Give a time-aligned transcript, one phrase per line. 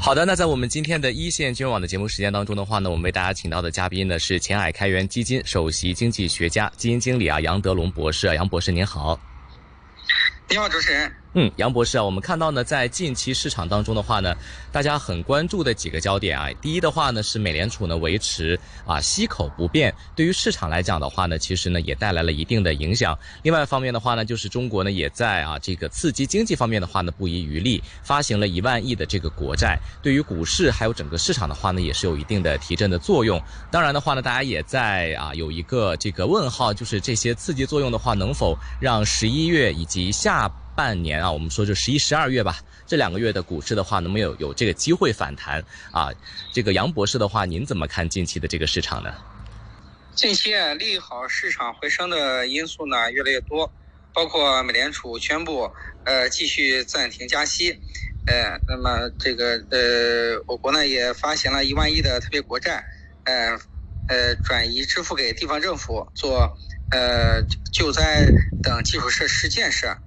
[0.00, 9.20] 好的，那在我们今天的一线金融网的节目时间当中的话呢，我们为大家请到的嘉宾呢是前海开源基金首席经济学家、基金经理啊杨德龙博士啊，杨博士您好。
[10.48, 11.12] 你好，主持人。
[11.34, 14.34] 嗯，杨博士啊，我们看到呢，在近期市场当中的话呢，
[14.72, 23.16] 大家很关注的几个焦点啊，第一的话呢是美联储呢维持啊息口不变，对于市场来讲的话呢，其实呢也带来了一定的影响。
[23.42, 33.40] 另外一方面的话呢，就是中国呢也在啊这个刺激经济方面的话呢不遗余力，发行了一万亿的这个国债，对于股市还有整个市场的话呢，也是有一定的提振的作用。
[33.70, 40.50] 当然的话呢，大家也在啊有一个这个问号，就是这些刺激作用的话，能否让十一月以及下。
[40.78, 45.60] 半年啊，我们说就十一、十二月吧，这两个月的股市的话，能不能有有这个机会反弹
[45.90, 46.08] 啊？
[46.52, 49.12] 这个杨博士的话，您怎么看近期的这个市场呢？
[50.14, 53.68] 近期啊，利好市场回升的因素呢越来越多，
[54.14, 55.68] 包括美联储宣布
[56.04, 57.76] 呃继续暂停加息，
[58.26, 62.84] 呃，那么这个呃，我国呢也发行了一万亿的特别国债，
[63.24, 63.58] 呃
[64.06, 66.56] 呃，转移支付给地方政府做
[66.92, 68.28] 呃救灾
[68.62, 69.98] 等基础设施建设。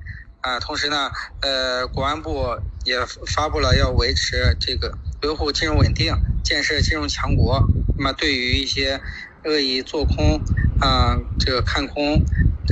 [0.42, 1.12] 啊，同时呢，
[1.42, 2.98] 呃，国安部也
[3.28, 7.64] 发布了要维持这个维护金融稳定、建设金融强国。
[7.98, 9.00] 那么，对于一些
[9.44, 10.42] 恶意做空、
[10.80, 12.24] 啊这个看空，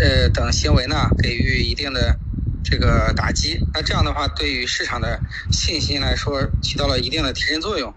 [0.02, 2.18] 呃等行为呢，给予一定的
[2.64, 3.60] 这个打击。
[3.72, 5.20] 那这样的话，对于市场的
[5.52, 7.94] 信心来说，起到了一定的提振作用。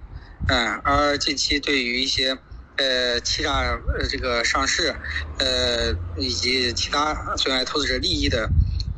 [0.49, 2.37] 嗯，而近期对于一些
[2.77, 4.95] 呃欺诈呃这个上市，
[5.39, 8.51] 呃以及其他损害投资者利益的。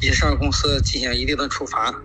[0.05, 2.03] 一些上市公司进行一定的处罚，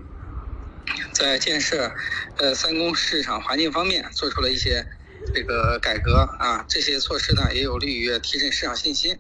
[1.12, 1.94] 在建设
[2.38, 4.88] 呃三公市场环境方面做出了一些
[5.36, 9.20] 这个改革啊，这些措施呢也有利于提振市场信心。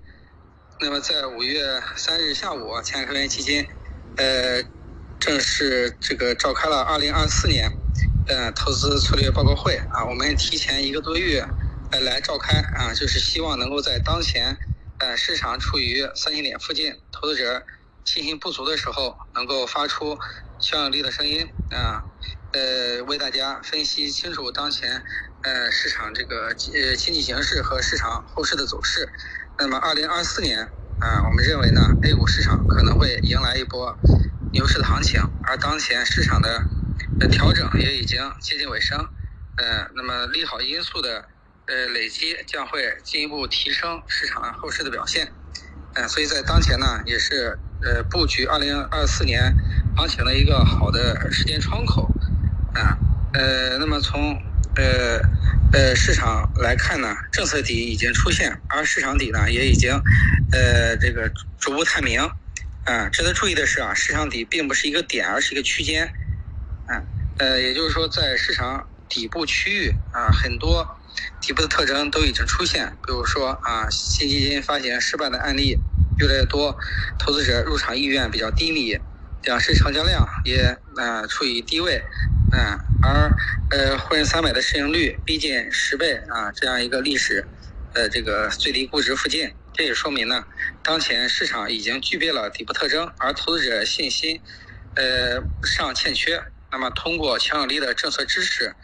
[0.79, 3.67] 那么在五月三日下午，前海开源基金
[4.15, 4.63] 呃
[5.19, 7.69] 正式这个召开了二零二四年
[8.27, 11.45] 呃投资策略报告会啊，我们提前一个多月
[11.91, 14.55] 呃来召开啊，就是希望能够在当前
[14.99, 17.61] 呃市场处于三千点附近，投资者。
[18.05, 20.17] 信心不足的时候，能够发出
[20.59, 22.03] 强有力的声音啊，
[22.53, 25.03] 呃，为大家分析清楚当前
[25.43, 29.07] 呃市场这个呃经济形势和市场后市的走势。
[29.57, 30.59] 那么，二零二四年
[30.99, 33.95] 啊，我们认为呢，A 股市场可能会迎来一波
[34.51, 36.65] 牛市的行情，而当前市场的
[37.29, 38.97] 调整也已经接近尾声，
[39.57, 41.25] 呃，那么利好因素的
[41.67, 45.31] 呃累积将会进一步提升市场后市的表现，
[45.93, 47.59] 嗯，所以在当前呢，也是。
[47.81, 49.55] 呃，布局二零二四年
[49.95, 52.09] 行情的一个好的时间窗口，
[52.73, 52.97] 啊，
[53.33, 54.33] 呃，那么从
[54.75, 55.21] 呃
[55.71, 59.93] 呃市场来看呢，政策底已经出现，而市场底呢也已经
[60.51, 62.19] 呃这个逐步探明，
[62.83, 66.05] 啊，值得注意的是啊，市场底并不是一个点，而是一个区间，
[66.85, 67.01] 啊，
[67.37, 70.85] 呃，也就是说在市场底部区域啊，很多
[71.39, 75.77] 底部的特征都已经出现，比如说啊，新基金发行失败的案例。
[76.19, 76.77] 越来越多，
[77.17, 78.97] 投资者入场意愿比较低迷，
[79.43, 82.03] 两市成交量也呃处于低位，
[82.51, 83.31] 嗯，而
[83.71, 87.47] 呃沪深三百的市盈率逼近十倍啊，这样一个历史
[87.93, 90.43] 呃这个最低估值附近，这也说明呢，
[90.83, 94.41] 当前市场已经具备了底部特征，而投资者信心
[94.95, 98.75] 呃尚欠缺，那么通过强有力的政策支持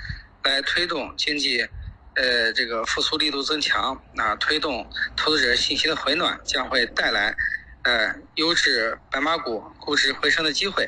[0.43, 1.67] 来推动经济。
[2.15, 7.35] 呃，这个复苏力度增强，啊，推动投资者信心的回暖，将会带来
[7.83, 10.87] 呃优质白马股估值回升的机会。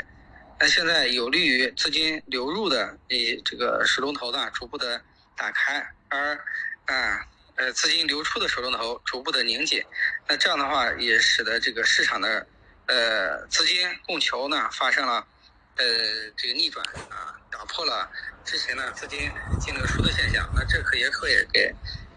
[0.60, 5.02] 那现在有利于资金流入的诶这个水龙头呢，逐步的
[5.36, 6.34] 打开，而
[6.86, 7.20] 啊
[7.56, 9.84] 呃资金流出的水龙头逐步的拧紧。
[10.28, 12.48] 那这样的话，也使得这个市场的
[12.88, 15.28] 呃资金供求呢发生了
[15.78, 15.86] 呃
[16.36, 17.34] 这个逆转啊。
[17.50, 18.08] 打破了
[18.44, 21.74] 之前呢资金净流出的现象，那这可也可以给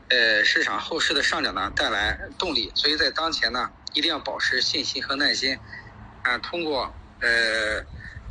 [0.08, 2.70] 呃市场后市的上涨呢带来动力。
[2.74, 5.56] 所以在当前呢，一定要保持信心和耐心，
[6.24, 7.80] 啊，通过呃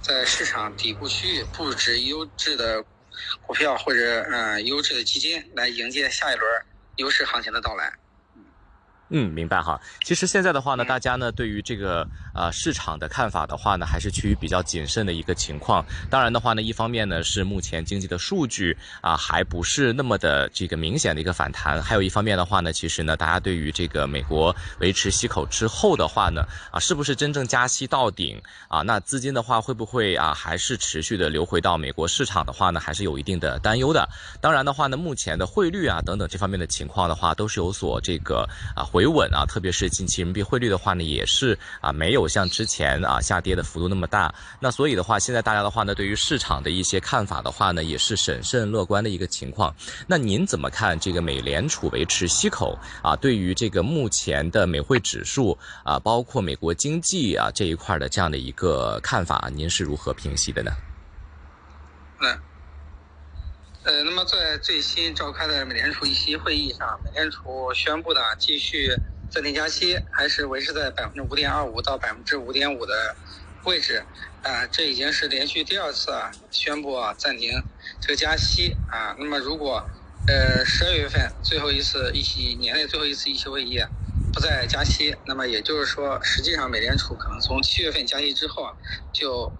[0.03, 2.83] 在市场底部区域布置优质的
[3.41, 6.65] 股票或者呃优质的基金，来迎接下一轮
[6.97, 7.91] 牛市行情的到来。
[9.11, 9.81] 嗯，明白哈。
[10.03, 12.07] 其实现在的话呢，大家呢对于这个
[12.39, 15.85] 呃市场的看法的话呢，还是趋于比较谨慎的一个情况。
[16.09, 28.81] 当然的话呢，一方面呢是目前经济的数据啊还不是那么的这个明显的一个反弹，还有一方面的话呢，其实呢大家对于这个美国维持息口之后的话呢，啊是不是真正加息到顶啊？
[28.83, 34.07] 那资金的话会不会啊还是持续的流回到美国市场的话呢，还是有一定的担忧的。
[34.39, 38.47] 当然的话呢，目前的汇率啊等等这方面的情况的话，都是有所这个
[38.77, 39.09] 啊回。
[39.09, 44.33] 稳啊，特别是近期人民币汇率的话呢，也是啊没有像之前啊下跌的幅度那么大。
[44.59, 49.75] 那所以的话，现在大家的话呢，对于市场的一些看法的话呢，也是审慎乐观的一个情况。
[50.07, 53.15] 那您怎么看这个美联储维持息口啊？
[53.15, 60.71] 对于这个目前的美汇指数啊，包括美国经济啊这一块的这样的一个看法，您是如何评析的呢？
[62.21, 62.39] 嗯。
[63.85, 68.93] 呃，那么在最新召开的美联储议息会议上，美联储宣布呢继续
[69.29, 73.15] 暂停加息，还是维持在百分之五点二五到百分之五点五的
[73.65, 74.03] 位置。
[74.43, 77.61] 啊，这已经是连续第二次啊宣布啊暂停
[78.01, 79.15] 这个加息啊。
[79.19, 79.87] 那么如果
[80.27, 83.79] 呃十二月份最后一次议息年内最后一次议息会议
[84.33, 88.75] 不再加息，那么也就是说，实际上美联储可能从七月份加息之后
[89.13, 89.51] 就。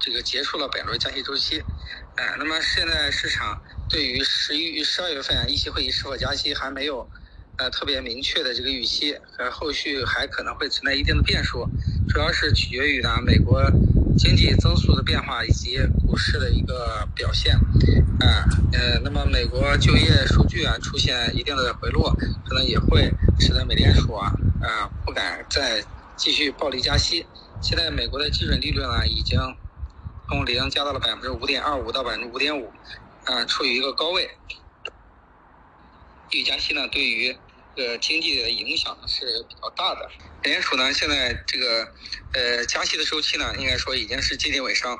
[0.00, 1.60] 这个结束了本轮加息周期，
[2.14, 3.60] 哎，那么现在市场
[3.90, 7.10] 对于十一、十二月份议息会议是否加息还没有
[7.58, 11.68] 呃特别明确的这个预期，呃，后续还可能会存在一定的变数，
[12.08, 13.62] 主要是取决于呢美国
[14.16, 17.54] 经济增速的变化以及股市的一个表现，
[18.20, 22.10] 啊，呃，那么美国就业数据啊出现一定的回落，
[22.46, 24.32] 可能也会使得美联储啊
[24.62, 25.84] 啊不敢再
[26.16, 27.26] 继续暴力加息。
[27.60, 29.38] 现在美国的基准利率呢已经。
[30.30, 32.70] 从零加到了百分之五点二五到百分之五点五，
[33.24, 34.28] 啊，处于一个高位。
[36.32, 37.34] 预加息呢，对于
[37.78, 40.10] 这个经济的影响是比较大的。
[40.42, 41.88] 美联储呢，现在这个
[42.32, 44.98] 呃加息的周期呢，应该说已经是接近尾声，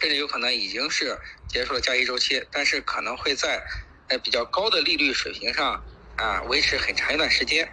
[0.00, 1.16] 甚至有可能已经是
[1.48, 3.64] 结束了加息周期，但是可能会在
[4.08, 5.84] 呃比较高的利率水平上
[6.16, 7.70] 啊维持很长一段时间。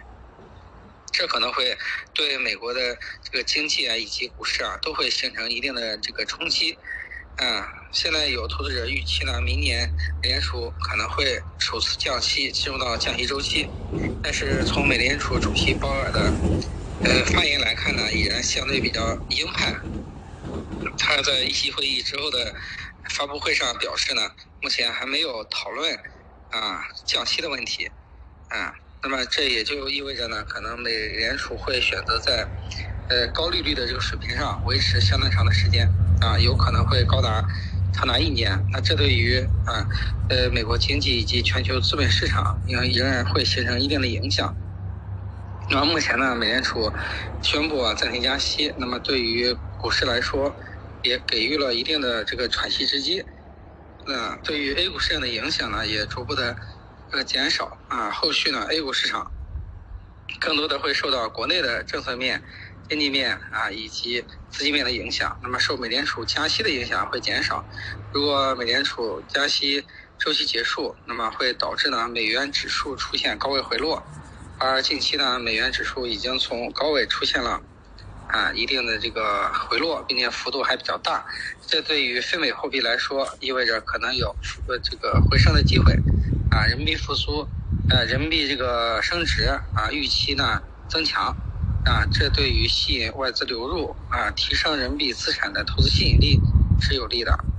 [1.12, 1.76] 这可能会
[2.14, 6.78] 对美国的这个经济啊以及股市啊都会形成一定的这个冲击，
[7.42, 7.60] 嗯，
[7.96, 9.90] 现在有投资者预期呢，明年
[10.22, 13.70] 美联储可能会首次降息，进入到降息周期，
[14.22, 16.30] 但是从美联储主席鲍尔的
[17.02, 19.00] 呃发言来看呢，依然相对比较
[19.30, 19.74] 鹰派，
[20.98, 22.54] 他在议息会议之后的
[23.08, 25.98] 发布会上表示呢，目前还没有讨论
[26.50, 27.90] 啊降息的问题，
[28.50, 28.74] 啊。
[29.02, 32.46] 那么这也就意味着呢，可能美联储会选择在，
[33.08, 35.88] 呃高利率的这个水平上维持相当长的时间，
[36.20, 37.42] 啊，有可能会高达
[37.96, 38.62] 长达一年。
[38.72, 39.88] 那这对于啊，
[40.28, 44.54] 呃美国经济以及全球资本市场，应仍然会形成一定的影响。
[45.70, 46.92] 那么目前呢，美联储
[47.42, 50.54] 宣布啊暂停加息，那么对于股市来说，
[51.02, 53.24] 也给予了一定的这个喘息之机。
[54.06, 56.54] 那对于 A 股市场的影响呢，也逐步的。
[57.12, 59.30] 呃，减少啊，后续呢，A 股市场
[60.40, 62.42] 更多的会受到国内的政策面、
[62.88, 65.38] 经济面啊以及资金面的影响。
[65.42, 67.64] 那么受美联储加息的影响会减少。
[68.12, 69.84] 如果美联储加息
[70.18, 74.02] 周期结束，那么会导致呢美元指数出现高位回落。
[74.58, 77.60] 而近期呢，美元指数已经从高位出现了
[78.28, 81.26] 啊一定的这个回落，并且幅度还比较大。
[81.66, 84.34] 这对于非美货币来说，意味着可能有
[84.66, 85.92] 呃这个回升的机会。
[86.50, 87.46] 啊，人民币复苏，
[87.90, 89.44] 呃，人民币这个升值
[89.74, 91.36] 啊，预期呢增强，
[91.86, 96.40] 啊，这对于吸引外资流入啊，提升人民币资产的投资吸引力
[96.80, 97.55] 是有利的。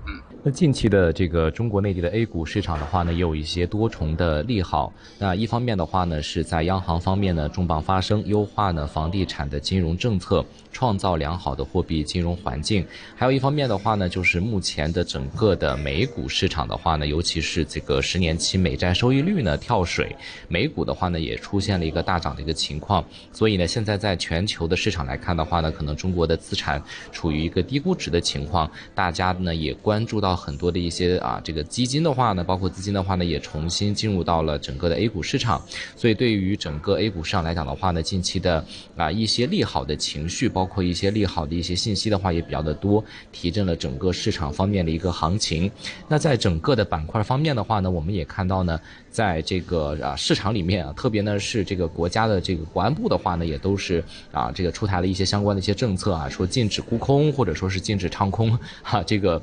[0.48, 4.94] 那近期的这个中国内地的 A 股市场的话呢，也有一些多重的利好。
[5.20, 12.86] 那一方面的话呢，是在央行方面呢重磅发声，优化呢房地产的金融政策，创造良好的货币金融环境。
[13.14, 20.16] 还有一方面的话呢，就是目前的整个的美股市场的话呢，尤其是这个十年期美债收益率呢跳水，
[20.48, 23.04] 美股的话呢也出现了一个大涨的一个情况。
[23.34, 30.37] 所以呢，现在在全球的市场来看的话呢，可能中国的资产处于一个低估值的情况，大家呢也关注到。
[30.38, 35.62] 很多的一些啊，这个基金的话呢，包括资金的话呢，也重新进入到了整个的 A 股市场。
[35.96, 38.64] 所以对于整个 A 股市场来讲的话呢，近期的
[38.96, 45.70] 啊一些利好的情绪，包括一些利好的一些信息的话，也比较的多，提振了整个市场方面的一个行情。
[46.08, 48.80] 那在整个的板块方面的话呢，我们也看到呢，
[49.10, 59.42] 在这个啊市场里面啊，特别呢是这个国家的这个国安部的话呢，也都是啊这个出台了一些相关的一些政策啊，说禁止沽空或者说是禁止唱空 哈这个。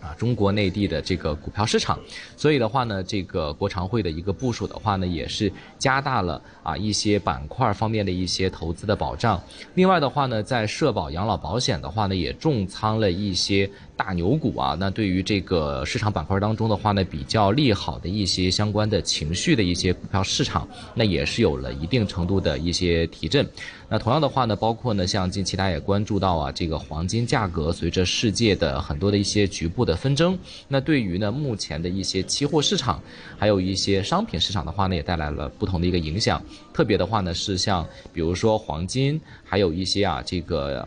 [0.00, 1.98] 啊，中国内地的这个股票市场，
[2.36, 9.42] 所以的话呢，这个国常会的一个部署的话呢，也是加大了啊一些板块方面的一些投资的保障。
[9.74, 23.48] 另外的话呢，在社保养老保险的话呢，也重仓了一些大牛股啊，那对于这个市场板块当中的话呢，比较利好的一些相关的情绪的一些股票市场，那也是有了一定程度的一些提振。
[23.88, 30.38] 那同样的话呢，包括呢，像近期大家也关注到啊，这个黄金价格随着世界的很多的一些局部的纷争，
[30.68, 33.00] 那对于呢目前的一些期货市场，
[33.38, 36.42] 还有一些商品市场的话呢，也带来了不同的一个影响。
[36.74, 40.86] 特别的话呢，是像比如说黄金，还有一些啊这个。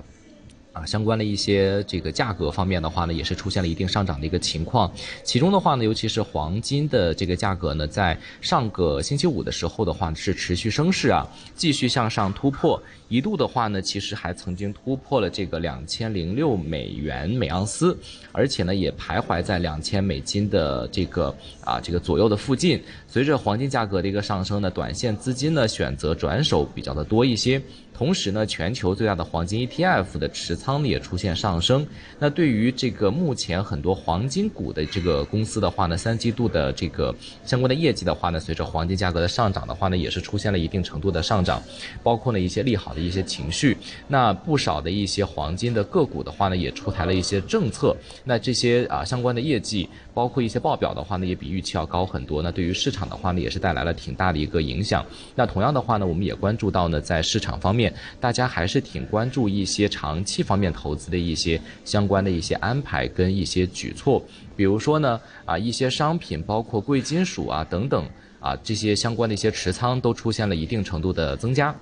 [0.72, 4.92] 啊，相关的一些这个价格方面的话呢，也是出现了一定上涨的一个情况。
[5.24, 17.98] 其中的话呢，尤其是黄金的这个价格呢，在上个星期五的时候的话是持续升势啊，继续向上突破，一度的话呢，其实还曾经突破了这个两千零六美元每盎司，
[18.32, 21.36] 而且呢，也徘徊在两千美金的这个
[21.66, 22.80] 啊这个左右的附近。
[23.08, 27.60] 随着黄金价格的一个上升呢，短线资金呢选择转手比较的多一些。
[28.00, 31.86] 同时呢，全球最大的黄金 ETF 的持仓呢也出现上升。
[32.18, 37.14] 那对于这个目前很多黄金股的这个公司的话呢，三季度的这个
[37.44, 41.62] 相关的业绩的话呢，随着黄金价格的上涨的话呢，也是出现了一定程度的上涨，
[42.02, 43.76] 包括呢一些利好的一些情绪。
[44.08, 47.94] 那不少的一些黄金的个股的话呢，也出台了一些政策。
[48.24, 49.90] 那这些啊相关的业绩，
[50.20, 52.42] 包括一些报表的话呢，也比预期要高很多。
[52.42, 55.06] 那对于市场的话呢，也是带来了挺大的一个影响。
[55.34, 57.94] 那同样的话呢，我们也关注到呢，在市场方面。
[58.20, 64.22] 大家还是挺关注一些长期方面投资的一些相关的一些安排跟一些举措，
[64.58, 68.06] 比如说呢，啊一些商品，包括贵金属啊等等
[68.42, 71.74] 啊这些相关的一些持仓都出现了一定程度的增加。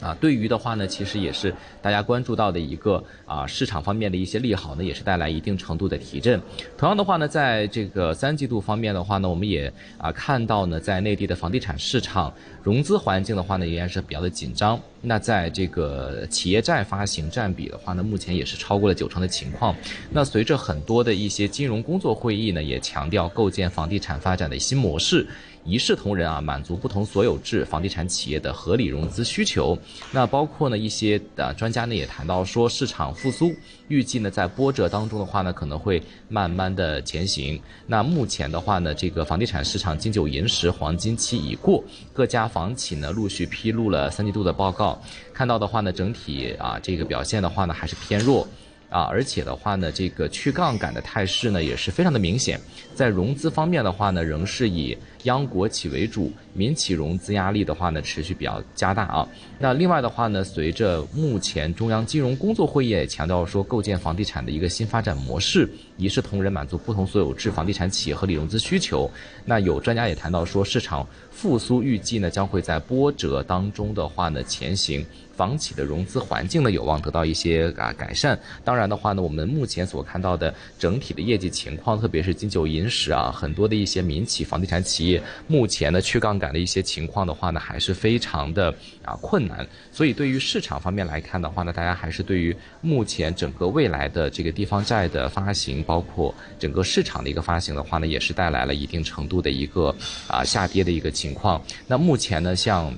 [0.00, 6.40] 啊，对于的话呢，其实也是大家关注到的一个啊市场方面的一些利好呢，也是带来一定程度的提振。
[6.76, 14.78] 同样的话呢，在这个三季度方面的话呢，我们也啊看到呢，在内地的房地产市场融资环境的话呢，依然是比较的紧张。
[15.00, 19.74] 那在这个企业债发行占比的话呢，目前也是超过了九成的情况。
[20.10, 25.26] 那随着很多的一些金融工作会议呢，也强调构建房地产发展的新模式。
[25.66, 29.76] 一视同仁啊，满足不同所有制房地产企业的合理融资需求。
[30.12, 33.52] 那包括呢一些的专家呢也谈到说，市场复苏
[33.88, 37.60] 预计呢在波折当中的话呢可能会慢慢的前行。
[37.86, 41.82] 那目前的话呢，这个房地产市场金九银十黄金期已过，
[42.12, 45.02] 各家房企呢陆续披露了三季度的报告，
[45.34, 48.46] 看到的话呢整体啊这个表现的话呢还是偏弱。
[48.88, 52.60] 啊，而且的话呢，这个去杠杆的态势呢也是非常的明显，
[52.94, 59.28] 在融资方面的话呢，仍是以央国企为主，民企融资压力的话呢持续比较加大啊。
[59.58, 69.10] 那另外的话呢，随着目前中央金融工作会议也强调说，构建房地产的一个新发展模式，一视同仁，满足不同所有制房地产企业合理融资需求。
[69.44, 75.04] 那有专家也谈到说，市场复苏预计呢将会在波折当中的话呢前行。
[75.36, 78.38] 房企的融资环境呢，有望得到一些啊改善。
[78.64, 88.74] 当然的话呢，我们目前所看到的整体的业绩情况，特别是金九银十啊，很多的一些民企房地产企业，目前呢去杠杆的一些情况的话呢，还是非常的
[89.04, 89.66] 啊困难。
[89.92, 99.94] 所以对于市场方面来看的话呢，大家还是对于目前整个未来的这个地方债的发行，包括整个市场的一个发行的话呢，也是带来了一定程度的一个
[100.28, 101.60] 啊下跌的一个情情况。
[101.88, 102.94] 那目前呢，像。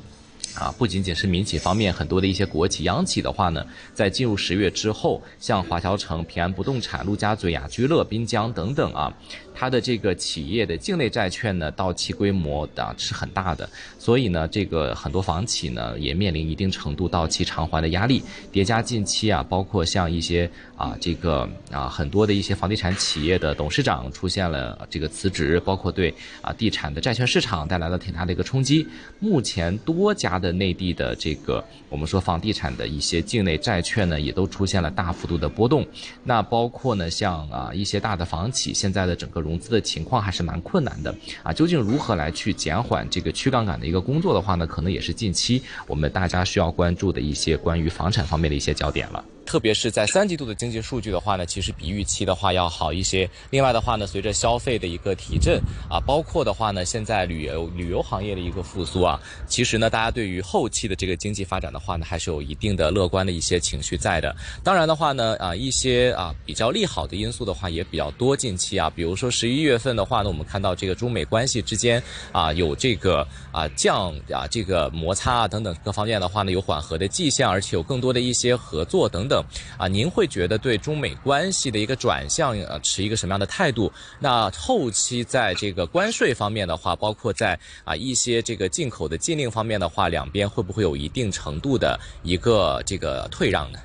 [0.55, 9.13] 啊，不仅仅是民企方面，很多的一些国企、央企的话呢，在进入十月之后，像华侨城、平安不动产、陆家嘴、雅居乐、滨江等等啊。
[9.59, 18.23] 它的这个企业的境内债券呢，到期规模啊是很大的，所以呢，这个很多房企呢也面临一定程度到期偿还的压力。
[18.53, 28.87] 叠加近期啊，包括像一些啊这个啊很多的一些房地产企业的董事长出现了这个辞职，包括对啊地产的债券市场带来了挺大的一个冲击。
[29.19, 35.85] 目前多家的内地的这个我们说房地产的一些境内债券呢，也都出现了大幅度的波动。
[36.23, 39.48] 那包括呢像啊一些大的房企现在的整个。
[39.49, 41.51] 融资的情况还是蛮困难的啊！
[41.51, 44.67] 究竟如何来去减缓这个去杠杆的一个工作的话呢？
[44.67, 49.25] 可能也是近期我们大家需要关注的一些关于房产方面的一些焦点了。
[49.49, 53.27] 特别是在三季度的经济数据的话呢，其实比预期的话要好一些。
[53.49, 64.37] 另外的话呢，随着消费的一个提振啊，包括的话呢，现在旅游旅游行业的一个复苏啊，其实呢，大家对于后期的这个经济发展的话呢，还是有一定的乐观的一些情绪在的。
[64.63, 68.37] 当然的话呢，啊，一些啊比较利好的因素的话也比较多。
[68.37, 72.03] 近期啊，比如说十一月份的话呢，我们看到这个中美关系之间
[72.33, 79.38] 啊有这个啊降啊这个摩擦啊等等各方面的话呢有缓和的迹象，而且有更多的一些合作等等。
[79.77, 83.93] 啊，您会觉得对中美关系的一个转向，呃，持一个什么样的态度？
[84.19, 93.79] 那后期在这个关税方面的话，包括在啊一些这个进口的禁令方面的话，两边会不会有一定程度的一个这个退让呢？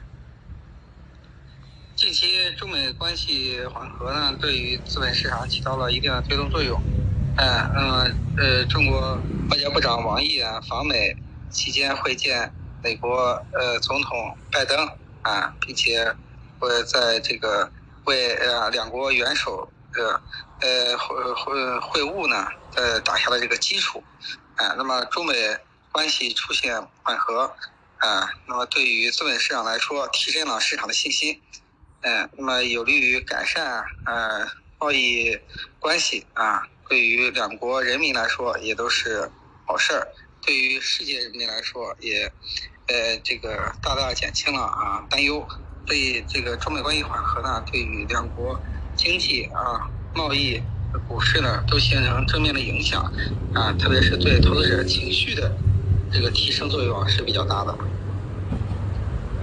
[1.96, 6.82] 近期中美关系缓和呢，对于资本市场起到了一定的推动作用。
[7.38, 8.08] 嗯，那么
[8.38, 9.18] 呃，中国
[9.50, 11.16] 外交部长王毅啊访美
[11.50, 12.52] 期间会见
[12.84, 14.78] 美国呃总统拜登
[15.24, 16.16] 啊，并且
[16.60, 17.70] 会在这个
[18.06, 20.22] 为呃两国元首的
[20.62, 24.04] 呃会会会晤呢呃打下了这个基础。
[24.56, 25.34] 啊，那么中美
[25.92, 27.52] 关系出现缓和
[27.98, 31.42] 啊，那么对于资本市场来说，提升了市场的信心。
[32.02, 34.46] 嗯，那么有利于改善呃
[34.78, 35.40] 贸易
[35.80, 39.32] 关系啊，对于两国人民来说也都是
[39.66, 40.08] 好事儿，
[40.46, 42.32] 对于世界人民来说也
[42.88, 45.46] 呃这个大大减轻了啊担忧，
[45.86, 48.60] 对这个中美关系缓和呢，对于两国
[48.96, 50.62] 经济啊贸易
[51.08, 53.02] 股市呢都形成正面的影响
[53.54, 55.52] 啊，特别是对投资者情绪的
[56.12, 57.76] 这个提升作用是比较大的。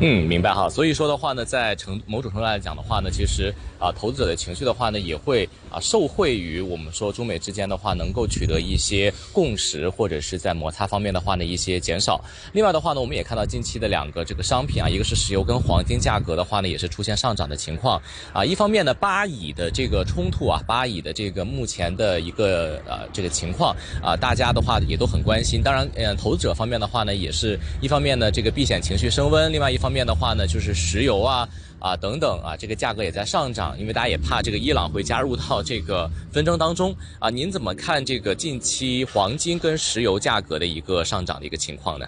[0.03, 0.67] 嗯，明白哈。
[0.69, 12.19] 所以说的话呢，在程某种程度来讲的话呢，其实啊，投资者的情绪的话呢，也会啊受惠于我们说中美之间的话能够取得一些共识，或者是在摩擦方面的话呢一些减少。
[12.55, 18.01] 另外的话呢，我们也看到近期的两个这个商品啊，一个是石油跟黄金价格的话呢，也是出现上涨的情况
[18.33, 18.43] 啊。
[18.43, 25.61] 一方面呢，巴以的这个冲突啊，巴以的这个目前的一个呃这个情况啊，大家的话也都很关心。
[25.63, 29.90] 当然，嗯，投资者方面的话呢，也是一方面呢，这个避险情绪升温，另外一方。
[29.91, 37.31] 面的话呢，就是石油啊啊等等啊，这个价格也在上涨，因为大家也怕这个伊朗会加入到这个纷争当中啊。
[37.31, 42.07] 您怎么看这个近期黄金跟石油价格的一个上涨的一个情况呢？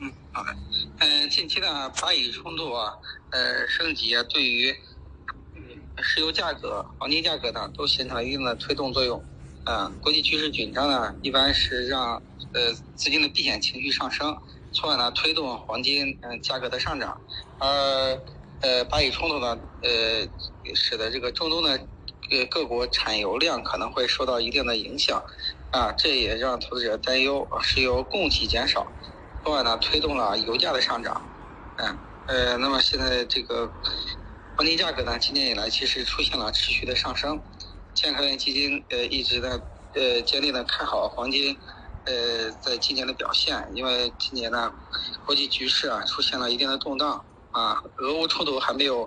[0.00, 0.56] 嗯，好的。
[1.00, 2.92] 嗯，近期的巴以冲突啊，
[3.30, 4.74] 呃，升级啊，对于
[6.00, 9.22] 石油价格、黄金价格呢，都形成了一定的推动作用。
[9.64, 12.14] 啊，国际局势紧张呢，一般是让
[12.54, 14.34] 呃资金的避险情绪上升。
[14.80, 17.20] 从而呢推动黄金嗯价格的上涨，
[17.58, 17.68] 而
[18.60, 20.28] 呃巴以冲突呢呃
[20.76, 21.88] 使得这个中东的
[22.30, 25.20] 各各国产油量可能会受到一定的影响，
[25.70, 28.94] 啊这也让投资者担忧石油供给减少，
[29.42, 31.28] 从而呢推动了油价的上涨，
[31.74, 33.74] 嗯呃那么现在这个
[34.54, 37.42] 黄金价格呢今年以来其实出现了持续的上升，
[37.94, 39.60] 健康基金呃一直在
[39.94, 41.58] 呃坚定的看好黄金。
[42.08, 44.72] 呃，在今年的表现，因为今年呢，
[45.26, 49.06] 国际局势啊出现了一定的动荡啊，俄乌冲突还没有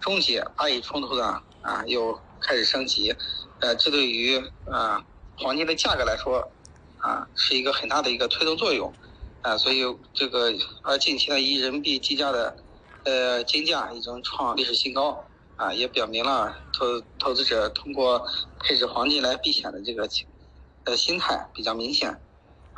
[0.00, 3.14] 终结，巴以冲突呢啊又开始升级，
[3.60, 4.36] 呃，这对于
[4.68, 5.00] 啊
[5.38, 6.50] 黄金的价格来说
[6.98, 8.92] 啊是一个很大的一个推动作用
[9.42, 12.56] 啊，所以这个而近期呢，以人民币计价的
[13.04, 18.26] 呃金价已经创历史新高啊，也表明了投投资者通过
[18.58, 20.08] 配置黄金来避险的这个
[20.82, 22.20] 呃心态比较明显。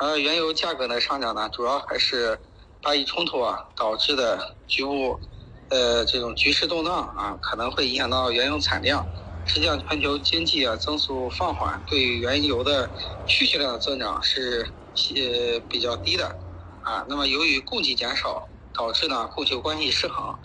[0.03, 2.41] 而原油价格的上涨呢，主要还是
[2.81, 5.21] 巴以冲突啊导致的局部，
[5.69, 9.07] 呃，这种局势动荡啊，可能会影响到原油产量。
[9.45, 12.91] 实际上，全球经济啊增速放缓，对原油的
[13.25, 14.73] 需求量的增长是
[15.15, 16.37] 呃比较低的
[16.81, 17.05] 啊。
[17.07, 20.39] 那么，由于供给减少，导致呢供求关系失衡，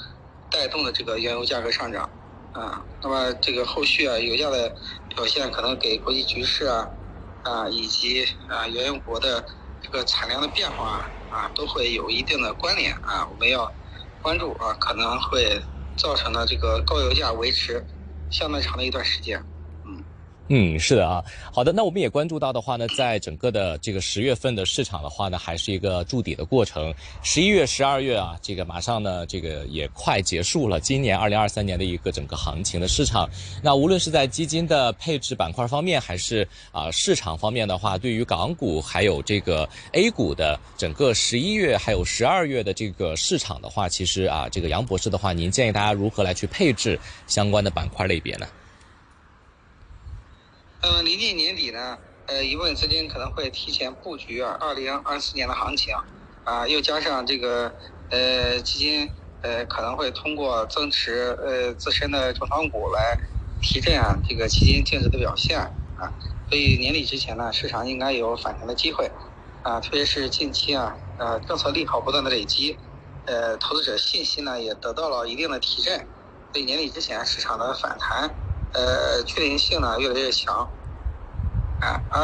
[0.50, 2.10] 带动了这个原油价格上涨
[2.52, 2.86] 啊。
[3.02, 4.74] 那么，这个后续啊油价的
[5.14, 6.88] 表现可能给国际局势啊。
[7.48, 9.42] 啊，以及啊，原油国的
[9.80, 13.72] 这个产量的变化啊，都会有一定的关联啊，我们要
[14.20, 15.64] 关注啊，可能会
[15.96, 17.86] 造成的这个高油价维持
[18.28, 19.42] 相当长的一段时间。
[20.50, 26.92] 嗯，是的啊，好的，那我们也关注到的话呢，在整个的这个十月份的市场的话呢，还是一个筑底的过程。
[27.22, 30.80] 十一月、十二月啊，这个马上呢，这个也快结束了。
[30.80, 33.28] 今年二零二三年的一个整个行情的市场，
[33.62, 48.46] 那无论是在基金的配置板块方面，还是啊市场方面的话，对于港股还有这个 A 股的整个十一月还有十二月的这个市场的话，其实啊，这个杨博士的话，您建议大家如何来去配置相关的板块类别呢？
[50.80, 55.92] 嗯，临近年底呢，呃，一部分资金可能会提前布局啊，二零二四年的行情，
[56.44, 57.74] 啊，又加上这个
[58.10, 59.10] 呃基金
[59.40, 63.18] 呃可能会通过增持呃自身的重仓股来
[63.60, 66.14] 提振啊这个基金净值的表现啊，
[66.48, 69.10] 所以年底之前呢，市场应该有反弹的机会，
[69.62, 72.78] 啊，特别是近期啊，呃政策利好不断的累积，
[73.24, 76.08] 呃投资者信心呢也得到了一定的提振，
[76.52, 78.38] 所以年底之前市场的反弹。
[78.72, 80.74] 呃，确定性呢越来越强，
[81.78, 82.20] 啊，而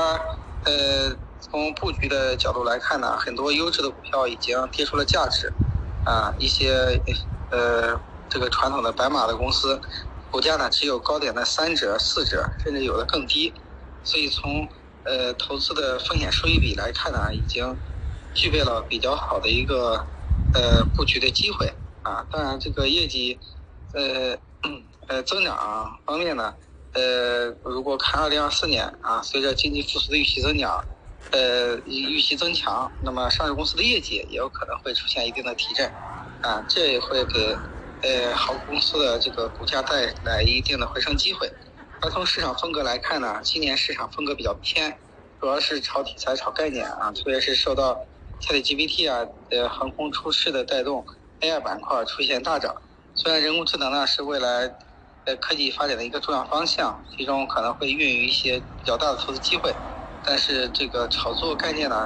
[0.65, 5.57] 呃，从布局的角度来看呢，很多优质的股票已经跌出了价值，
[6.03, 7.03] 啊，一些
[7.49, 9.81] 呃，这个传统的白马的公司，
[10.29, 13.55] 股价呢只有高点的三折、四折，甚至有的更低，
[14.03, 14.69] 所以从
[15.05, 17.81] 呃投资的风险收益比来看呢，已经
[18.35, 20.11] 具备了比较好的一个
[20.53, 23.41] 呃布局的机会，啊，当然这个业绩。
[23.93, 24.37] 呃
[25.09, 26.55] 呃增长方面呢，
[26.93, 30.87] 呃，如果看二零二四年啊，随着经济复苏的预期增长，
[31.31, 35.93] 呃预期增强，那么上市公司的业绩也有可能会出现一定的提振，
[36.41, 37.61] 啊，这也会给
[38.03, 41.53] 呃好公司的这个股价带来一定的回升机会。
[42.01, 45.01] 而从市场风格来看呢，今年市场风格比较偏，
[45.41, 47.99] 主要是炒题材、炒概念啊，特别是受到
[48.41, 51.07] ChatGPT 啊呃横空出世的带动
[51.41, 52.75] ，AI 板块出现大涨。
[53.15, 54.75] 虽然人工智能呢是未来
[55.25, 59.75] 在科技发展的一个重要方向，其中可能会孕育一些比较大的投资机会，
[60.23, 61.97] 但是这个炒作概念呢，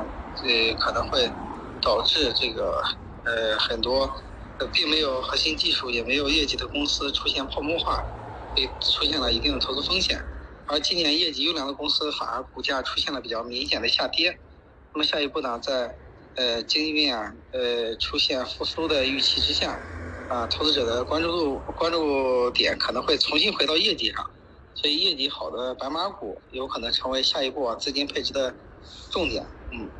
[0.43, 1.37] 呃可能会
[1.81, 2.81] 导致这个
[3.25, 4.11] 呃很多
[4.59, 8.05] 呃并没有核心技术也没有业绩的公司出现泡沫化，
[8.55, 10.25] 会出现了一定的投资风险。
[10.67, 14.39] 而今年业绩优良的公司反而股价出现了比较明显的下跌。
[14.95, 15.97] 那么下一步呢，在
[16.35, 19.83] 呃经济面呃出现复苏的预期之下。
[20.29, 24.23] 啊，投资者的关注度、关注点可能会重新回到业绩上，
[24.75, 28.59] 所以业绩好的白马股有可能成为下一步资金配置的
[29.11, 29.45] 重点。
[29.71, 29.91] 嗯。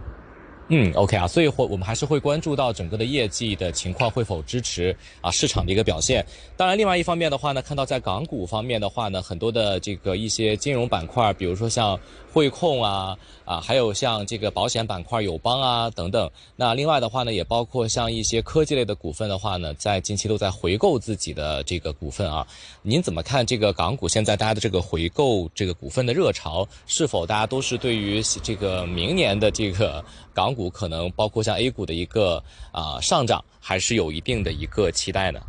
[0.71, 6.23] 嗯，OK 啊，所以会我们还是会关注到整个的业绩的情况会否支持啊市场的一个表现。
[6.59, 11.99] 当然，另外一方面的话呢，看到在港股方面的话呢，很多的这个一些金融板块，比如说像
[12.31, 16.31] 汇控啊啊，还有像这个保险板块友邦啊等等。
[16.55, 22.47] 那另外的话呢，也包括像一些科技类的股份的话呢，在近期都在回购自己的这个股份啊。
[22.83, 26.69] 您怎么看这个港股现在大家的这个回购这个股份的热潮？
[26.87, 30.05] 是否大家都是对于这个明年的这个？
[30.35, 32.43] 港股可能包括像 A 股的一个
[32.73, 35.41] 啊上涨，还是有一定的一个期待呢。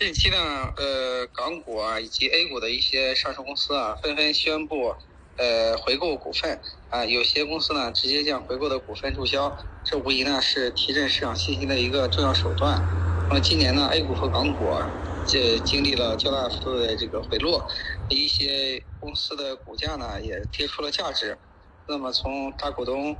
[0.00, 0.36] 近期呢，
[0.76, 4.92] 呃，港股啊以及 A 股的一些上市公司啊，纷纷宣布
[5.36, 12.82] 呃回购股份啊，有些公司呢直接将回购的股份注销，这无疑呢是提振市场信心的一个重要手段。
[13.28, 14.74] 那么今年呢，A 股和港股
[15.24, 17.64] 这经历了较大幅度的这个回落，
[18.10, 21.38] 一些公司的股价呢也跌出了价值。
[21.86, 23.18] 那么从大股东，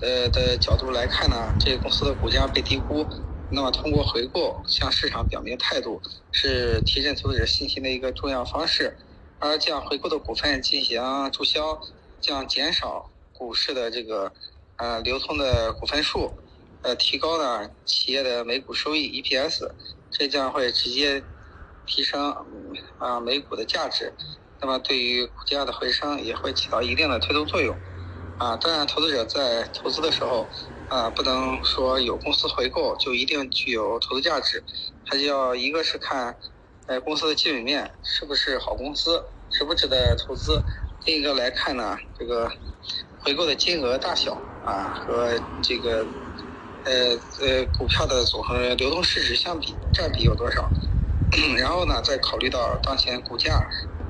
[0.00, 3.08] 呃的角度来看呢，这个公司的股价被低估，
[3.48, 8.98] 那么通过回购向市场表明态度，是提振投资者信心的一个重要方式。
[9.40, 11.00] 而将回购的股份进行
[11.32, 11.80] 注销，
[12.20, 14.32] 将减少股市的这个
[14.76, 16.38] 呃流通的股份数，
[16.82, 19.72] 呃提高呢企业的每股收益 EPS，
[20.10, 21.24] 这将会直接
[21.86, 22.32] 提升
[22.98, 24.16] 啊每股的价值。
[24.60, 27.80] 那么对于股价的回升也会起到一定的推动作用，
[28.36, 30.50] 啊，当然投资者在投资的时候，
[30.88, 34.64] 啊，不能说有公司回购就一定具有投资价值，
[35.04, 36.36] 还是要一个是看，
[36.86, 40.64] 呃，公司的基本面是不是好公司，值不值得投资，
[41.04, 42.50] 另一个来看呢，这个
[43.18, 46.08] 回购的金额大小啊和这个，
[46.82, 46.92] 呃
[47.40, 50.72] 呃股票的总和流动市值相比占比有多少，
[51.58, 53.68] 然后呢再考虑到当前股价。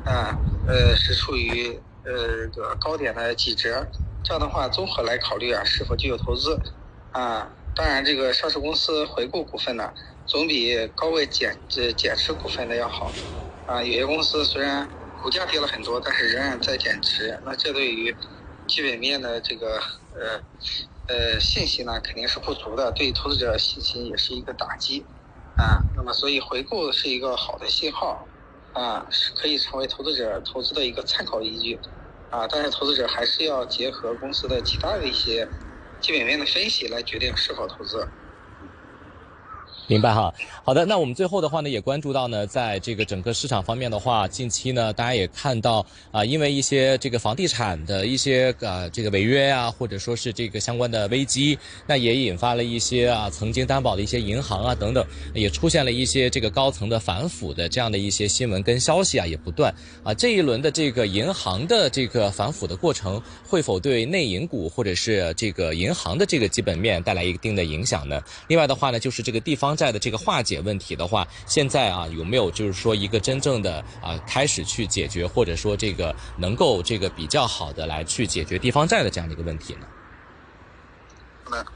[0.09, 1.69] 啊，呃，是处于
[2.03, 3.91] 呃这个高点的几折，
[4.23, 6.63] 这样的话综合来考虑啊，是否具有投资
[7.11, 7.55] 啊？
[7.75, 9.93] 当然，这个上市公司回购股份呢，
[10.27, 13.13] 总比高位减这减持股份的要好
[13.67, 13.85] 啊。
[13.85, 18.17] 有些公司虽然股价跌了很多，但是仍然在减持，那这对于
[18.67, 19.79] 基本面的这个
[20.15, 20.43] 呃
[21.07, 25.07] 呃信息呢，肯定是不足的，对投资者信心也是一个打击
[25.55, 25.85] 啊。
[25.95, 28.31] 那么，所以回购是一个好的信号。
[28.79, 31.81] 啊，是可以成为投资者投资的一个参考依据，
[32.29, 35.53] 啊，但是投资者还是要结合公司的其他的一些
[36.01, 38.13] 基本面的分析来决定是否投资。
[39.91, 40.33] 明白哈，
[40.65, 68.21] 好的，那我们最后的话呢，也关注到呢，在这个整个市场方面的话，近期呢，大家也看到啊，因为一些这个房地产的一些啊这个违约啊，或者说是这个相关的危机，那也引发了一些啊曾经担保的一些银行啊等等，也出现了一些这个高层的反腐的这样的一些新闻跟消息啊，也不断啊，这一轮的这个银行的这个反腐的过程，会否对内银股或者是这个银行的这个基本面带来一定的影响呢？
[68.49, 69.78] 另外的话呢，就是这个地方。
[69.79, 79.87] 债的这个化解问题的话，现在啊有没有就是说一个真正的啊开始去解决，或者说这个能够这个比较好的来去解决地方债的这样的一个问题呢？
[81.45, 81.67] 好的，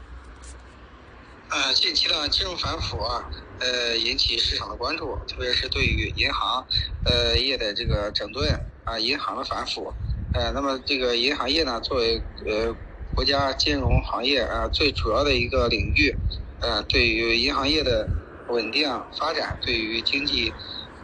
[1.49, 6.67] 呃，近期的金融反腐啊，呃，引起市场的关注，特别是对于银行
[7.05, 9.93] 呃业的这个整顿啊，银行的反腐，
[10.33, 12.75] 呃，那么这个银行业呢，作为呃
[13.15, 16.15] 国家金融行业啊最主要的一个领域。
[16.63, 18.09] 呃，对于银行业的
[18.47, 18.87] 稳定
[19.19, 20.55] 发展，对于经济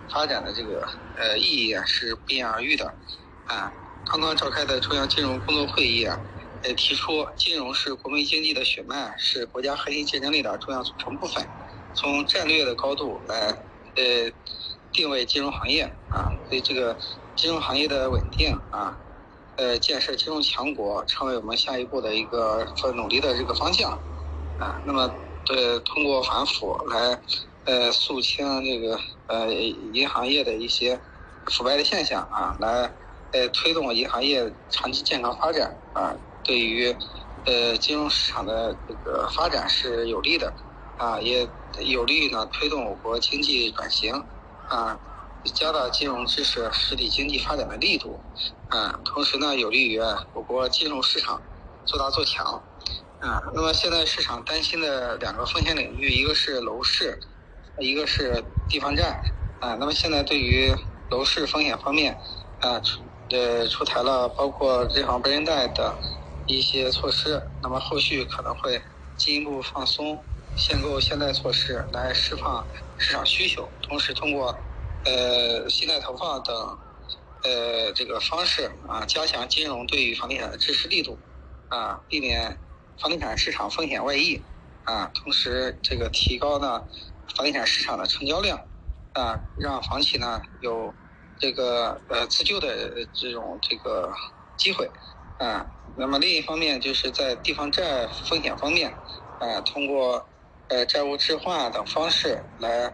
[0.09, 2.97] 发展的这个呃意义啊，是不言而喻的。
[3.43, 3.73] 啊，
[4.09, 6.17] 刚刚召开的中央金融工作会议啊，
[6.61, 11.45] 呃，提出金融是国民经济的血脉，是国家核心竞争力的重要组成部分。
[11.93, 13.49] 从战略的高度来
[13.95, 14.31] 呃
[14.93, 16.97] 定位金融行业啊，对这个
[17.35, 18.97] 金融行业的稳定啊，
[19.57, 24.01] 呃建设金融强国成为我们下一步的一个努力的这个方向
[24.57, 24.81] 啊。
[24.85, 25.19] 那么
[25.49, 27.21] 呃通过反腐来
[27.65, 30.99] 呃肃清这个呃银行业的一些
[31.45, 32.95] 腐败的现象啊，来
[33.31, 36.95] 呃推动银行业长期健康发展啊，对于
[37.45, 40.55] 呃金融市场的这个发展是有利的。
[40.99, 41.49] 啊，也
[41.85, 44.27] 有利于呢推动我国经济转型，
[44.67, 44.99] 啊，
[45.55, 48.21] 加大金融支持实体经济发展的力度，
[48.67, 49.97] 啊，同时呢有利于
[50.33, 51.41] 我国金融市场
[51.85, 52.61] 做大做强，
[53.19, 57.19] 啊，那么现在市场担心的两个风险领域，一个是楼市，
[57.79, 59.21] 一个是地方债，
[59.59, 60.73] 啊，那么现在对于
[61.09, 62.17] 楼市风险方面，
[62.59, 65.99] 啊，出呃出台了包括认房不认贷的
[66.45, 68.81] 一些措施，那么后续可能会
[69.17, 70.25] 进一步放松。
[70.55, 74.59] 限购限贷措施来释放市场需求，同时通过
[75.05, 76.53] 呃信贷投放等
[77.43, 81.21] 呃这个方式啊，加强金融对于房地产的支持力度
[81.69, 82.59] 啊，避免
[83.01, 84.45] 房地产市场风险外溢
[84.83, 86.83] 啊，同时这个提高呢
[87.35, 88.67] 房地产市场的成交量
[89.13, 90.97] 啊，让房企呢有
[91.37, 94.11] 这个呃自救的这种这个
[94.57, 94.91] 机会
[95.37, 95.71] 啊。
[95.95, 98.99] 那么另一方面就是在地方债风险方面
[99.37, 100.29] 啊，通过
[100.67, 102.93] 呃，债务置换等方式来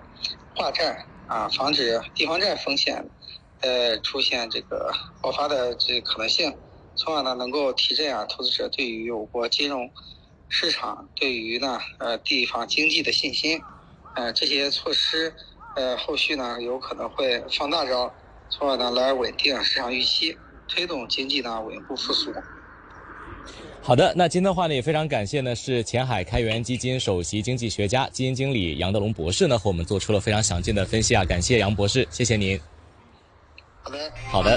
[0.56, 3.12] 化债啊，防止地方债风险
[3.62, 6.62] 呃出现这个爆发的这可能性，
[6.96, 9.90] 从而呢能够提振啊投资者对于我国金融
[10.50, 13.62] 市场对于呢呃地方经济的信心，
[14.16, 15.34] 呃这些措施
[15.76, 18.14] 呃后续呢有可能会放大招，
[18.50, 22.34] 从而呢来稳定市场预期，推动经济呢稳步复苏。
[23.82, 32.60] 好的，那今天的话呢，也非常感谢呢，是前海开源基金首席经济学家、基金经理杨德龙博士呢，和我们做出了非常详尽的分析啊，感谢杨博士，谢谢您。
[33.84, 34.50] 好的，好的。